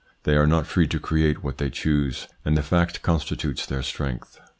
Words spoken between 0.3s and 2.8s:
are not free to create what they choose, and the